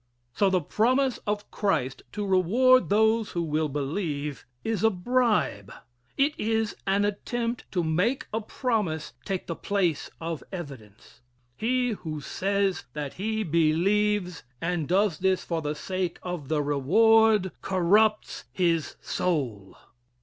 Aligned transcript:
So, 0.33 0.49
the 0.49 0.61
promise 0.61 1.19
of 1.27 1.51
Christ 1.51 2.01
to 2.13 2.25
reward 2.25 2.89
those 2.89 3.33
who 3.33 3.43
will 3.43 3.69
believe 3.69 4.47
is 4.63 4.83
a 4.83 4.89
bribe. 4.89 5.71
It 6.17 6.33
is 6.39 6.75
an 6.87 7.05
attempt 7.05 7.71
to 7.73 7.83
make 7.83 8.25
a 8.33 8.41
promise 8.41 9.13
take 9.25 9.45
the 9.45 9.55
place 9.55 10.09
of 10.19 10.41
evidence. 10.51 11.21
He 11.55 11.89
who 11.91 12.19
says 12.19 12.85
that 12.93 13.13
he 13.21 13.43
believes, 13.43 14.41
and 14.59 14.87
does 14.87 15.19
this 15.19 15.43
for 15.45 15.61
the 15.61 15.75
sake 15.75 16.17
of 16.23 16.47
the 16.47 16.63
reward, 16.63 17.51
corrupts 17.61 18.45
his 18.51 18.95
soul. 19.01 19.77